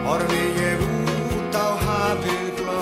[0.05, 2.81] Horfi ég út á hafið blá.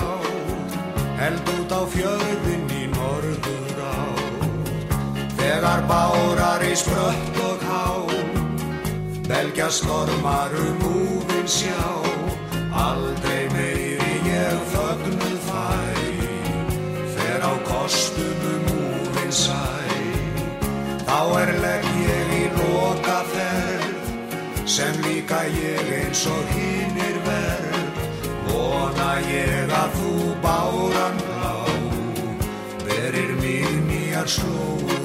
[1.20, 4.00] Held út á fjörðin í norður á
[5.36, 7.84] Þegar bárar í sprött og há.
[9.28, 11.84] Belgja stormar um úvinn sjá.
[12.88, 15.68] Aldrei meiri ég fögnuð fæ.
[17.14, 18.29] Fer á kostunum
[24.80, 27.98] Sem líka ég eins og hinnir verð.
[28.46, 31.52] Vona ég að þú báran blá.
[32.86, 34.99] Verir mig nýjar slóðir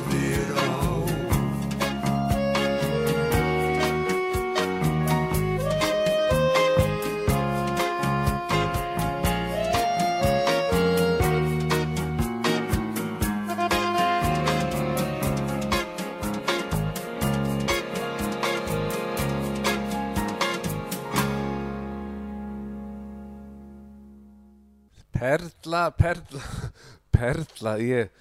[25.75, 26.41] Perla, perla,
[27.15, 28.11] perla, ég,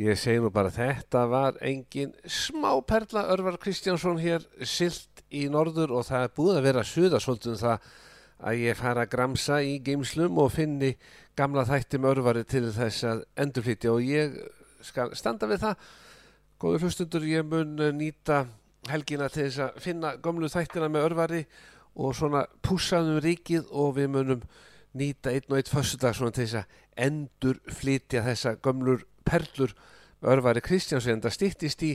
[0.00, 5.92] ég segi nú bara þetta var engin smá perla, Örvar Kristjánsson hér silt í norður
[5.98, 7.90] og það er búið að vera suða svolítið um það
[8.48, 10.94] að ég fara að gramsa í geimslum og finni
[11.36, 14.40] gamla þætti með örvari til þess að endurflýtja og ég
[14.80, 15.86] skal standa við það.
[16.56, 18.46] Góður hlustundur, ég mun nýta
[18.88, 21.46] helgina til þess að finna gömlu þættina með örvari
[22.00, 24.48] og svona púsaðum ríkið og við munum
[24.94, 29.74] nýta einn og einn fössudag svona til þess að endur flytja þessa gömlur perlur
[30.24, 31.90] Kristjánsson en það stýttist í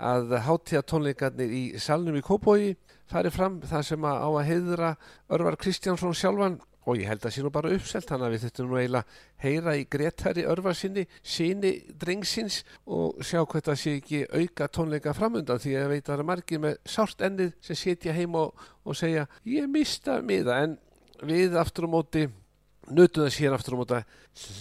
[0.00, 2.74] að hátíða tónleikarnir í salnum í Kópói
[3.10, 4.90] farið fram það sem að á að heiðra
[5.28, 6.60] örvar Kristjánsson sjálfan.
[6.88, 9.74] Og ég held að sé nú bara uppselt þannig að við þurftum nú eiginlega heyra
[9.76, 15.74] í Gretari örfarsinni, síni drengsins og sjá hvað það sé ekki auka tónleika framöndan því
[15.74, 18.96] að ég veit að það er margir með sárt ennið sem setja heim og, og
[18.96, 20.56] segja ég mista miða.
[20.64, 20.78] En
[21.20, 22.24] við aftur á móti
[22.90, 24.14] nutum þess hér aftur móti að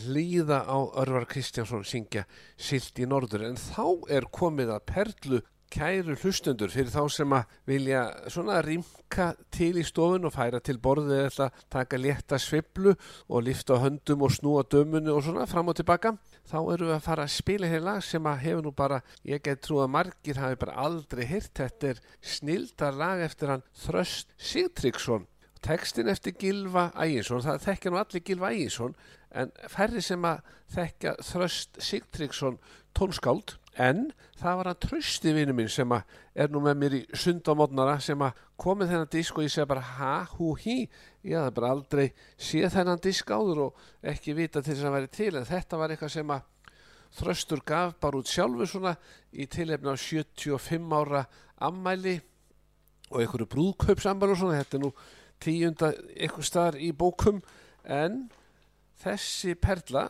[0.10, 2.26] hlýða á Örvar Kristjánsson syngja
[2.58, 3.48] Silt í norður.
[3.50, 8.02] En þá er komið að perlu kæru hlustundur fyrir þá sem að vilja
[8.32, 12.96] svona rímka til í stofun og færa til borðið eða taka létta sviblu
[13.28, 16.16] og lifta höndum og snúa dömunni og svona fram og tilbaka
[16.50, 19.44] þá eru við að fara að spila hér lag sem að hefur nú bara, ég
[19.46, 24.34] get trú að margir hafi bara aldrei hirt, þetta er snildar lag eftir hann Þröst
[24.42, 25.30] Sigtryggsson
[25.66, 28.94] Tekstin eftir Gilva Æginsson, það þekkja nú allir Gilva Æginsson
[29.36, 32.60] en færri sem að þekkja Þröst Sigtryggsson
[32.98, 37.02] tónskáld en það var hann trösti vinnu minn sem að er nú með mér í
[37.18, 40.82] sundamotnara sem að komið þennan disk og ég segi bara ha, hú, hí?
[41.24, 42.06] Ég hafði bara aldrei
[42.36, 43.84] séð þennan disk áður og
[44.14, 46.48] ekki vita til þess að væri til en þetta var eitthvað sem að
[47.20, 48.92] Þröstur gaf bara út sjálfur svona
[49.34, 51.24] í tilefni á 75 ára
[51.66, 52.20] ammæli
[53.10, 54.92] og einhverju brúðkaupsambal og svona, þetta er nú
[55.44, 57.42] tíunda ykkur staðar í bókum
[57.84, 58.26] en
[59.00, 60.10] þessi perla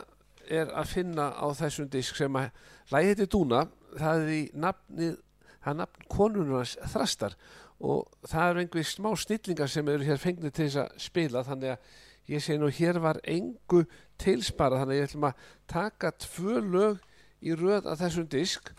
[0.50, 2.50] er að finna á þessum disk sem að
[2.90, 3.64] lægi þetta dúna
[3.94, 5.16] það er í nafnið
[5.60, 7.36] það er nafn konunars þrastar
[7.80, 11.74] og það eru einhver smá snillingar sem eru hér fengnið til þess að spila þannig
[11.74, 11.90] að
[12.30, 13.84] ég segi nú hér var engu
[14.20, 17.00] tilspara þannig að ég ætlum að taka tvö lög
[17.40, 18.72] í röð af þessum disk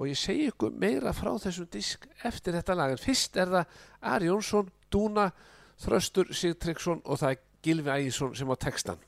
[0.00, 2.94] og ég segi ykkur meira frá þessum disk eftir þetta lag.
[2.94, 3.80] En fyrst er það
[4.14, 5.26] Ari Jónsson, Dúna
[5.80, 9.00] Þröstur Sigtryggsson og það er Gilvi Ægjesson sem á textan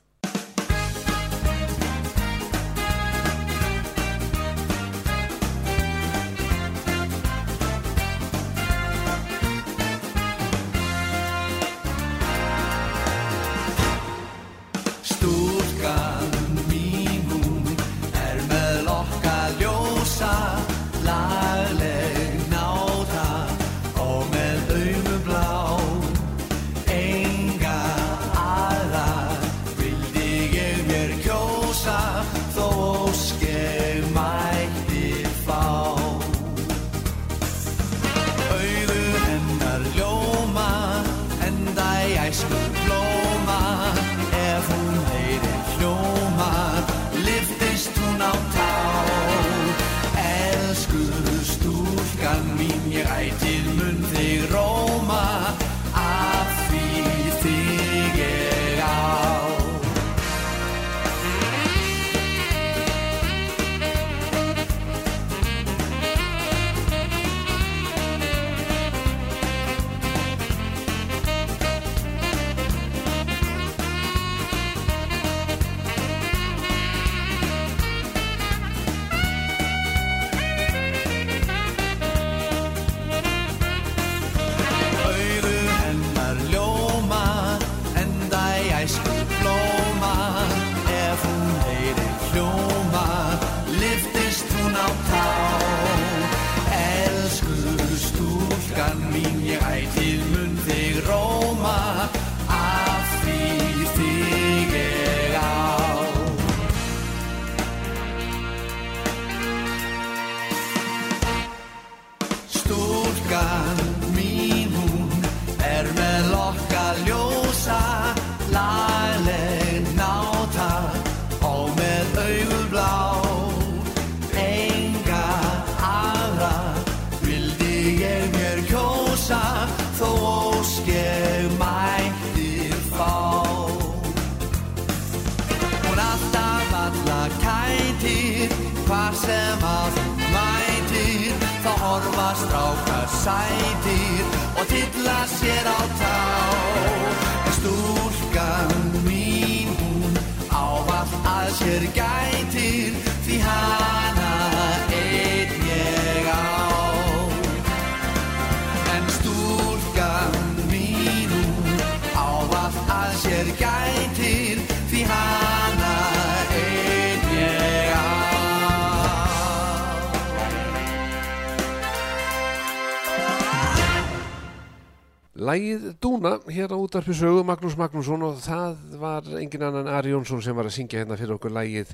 [175.43, 180.43] Lægið Dúna hér á útarpi sögu Magnús Magnússon og það var engin annan Ari Jónsson
[180.43, 181.91] sem var að syngja hérna fyrir okkur lægið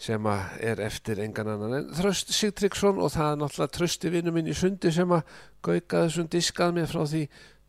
[0.00, 0.28] sem
[0.62, 4.54] er eftir engan annan en Þröst Sigtryggsson og það er náttúrulega trösti vinnu minn í
[4.54, 5.34] sundi sem að
[5.66, 7.24] gauka þessum diskað með frá því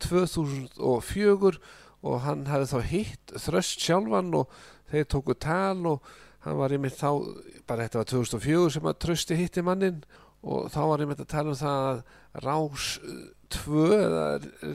[0.05, 1.53] 2004
[2.01, 4.53] og hann hafði þá hitt þröst sjálfan og
[4.91, 6.11] þeir tóku tal og
[6.45, 7.21] hann var einmitt þá,
[7.65, 10.03] bara þetta var 2004 sem að trösti hitti mannin
[10.41, 12.03] og þá var einmitt að tala um það að
[12.39, 12.95] Rás
[13.51, 14.25] 2 eða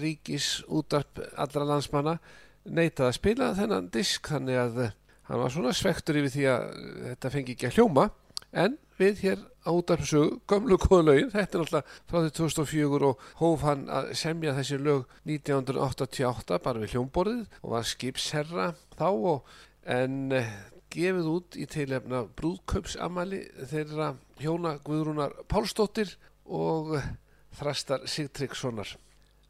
[0.01, 2.19] Ríkis útarp allra landsmanna
[2.67, 4.81] neitaði að spila þennan disk þannig að
[5.27, 6.67] hann var svona svektur yfir því að
[7.07, 8.09] þetta fengi ekki að hljóma.
[8.57, 13.65] En við hér á útarpsögu gömlu góðlaugin, þetta er alltaf frá því 2004 og hóf
[13.67, 19.51] hann að semja þessi lög 1988 bara við hljómborðið og var skipsherra þá og
[19.97, 20.55] en eh,
[20.95, 26.15] gefið út í teilefna brúðkaupsamali þeirra hjóna Guðrúnar Pálsdóttir
[26.47, 26.97] og
[27.57, 28.95] Þrastar Sigtryggssonar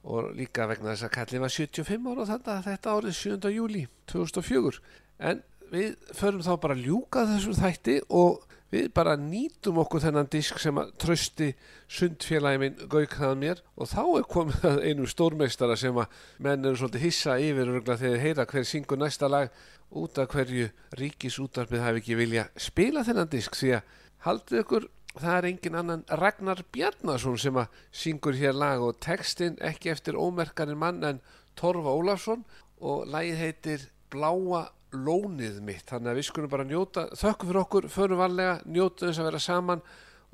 [0.07, 3.53] og líka vegna þess að kallið var 75 ára þetta, þetta árið 7.
[3.57, 4.83] júli 2004
[5.31, 5.41] en
[5.73, 10.59] við förum þá bara að ljúka þessum þætti og við bara nýtum okkur þennan disk
[10.63, 11.53] sem að trösti
[11.91, 16.81] sundfélagi minn gaukðað mér og þá er komið að einu stórmeistara sem að menn eru
[16.81, 19.63] svolítið hissa yfir þegar þeir heyra hver syngur næsta lag
[19.97, 23.95] út af hverju ríkisútarpið hafi ekki vilja spila þennan disk því að
[24.27, 24.89] haldið ykkur
[25.21, 30.19] það er engin annan Ragnar Bjarnason sem að syngur hér lag og textin ekki eftir
[30.19, 31.21] ómerkarinn mann en
[31.57, 32.45] Torfa Ólafsson
[32.81, 35.87] og lagið heitir Bláa lónið mitt.
[35.89, 39.43] Þannig að við skulum bara njóta þökkum fyrir okkur, förum varlega, njóta þess að vera
[39.43, 39.85] saman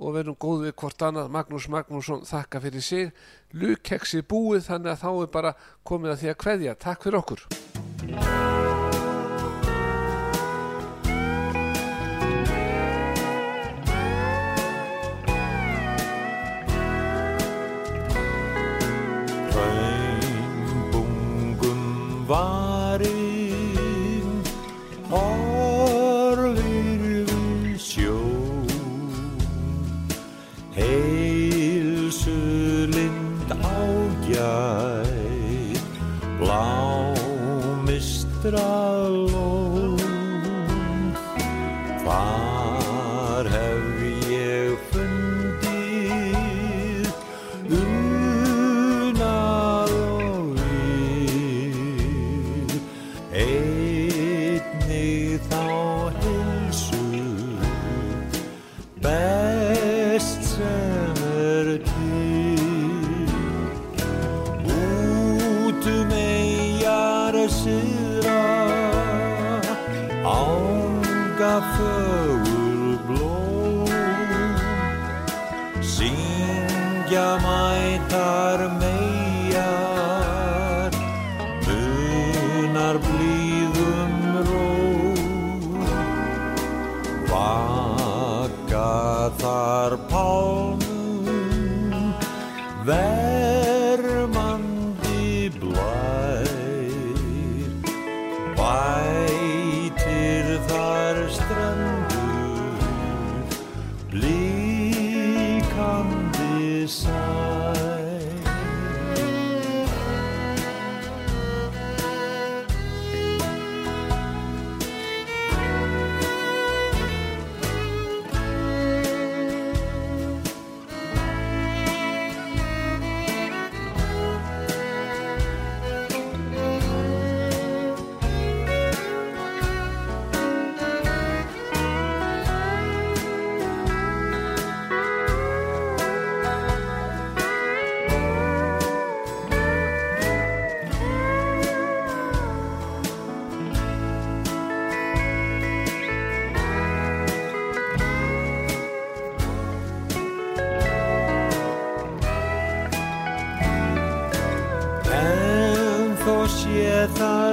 [0.03, 1.33] og verum góð við hvort annað.
[1.33, 3.13] Magnús Magnússon þakka fyrir sig.
[3.57, 5.55] Lukkeksi búið þannig að þá er bara
[5.89, 6.81] komið að því að kveðja.
[6.87, 8.52] Takk fyrir okkur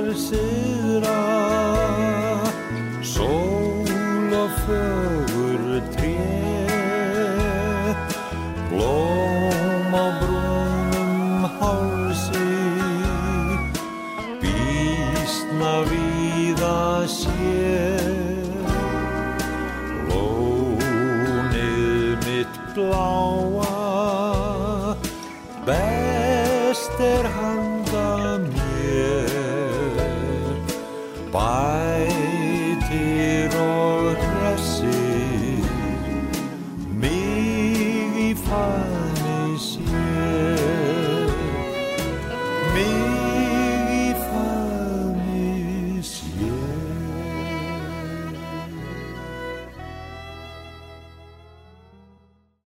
[0.09, 1.28] þar syðra Sól